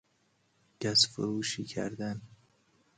[0.81, 2.21] گز فروشی کردن